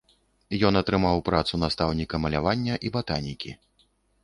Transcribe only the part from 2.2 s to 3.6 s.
малявання і батанікі.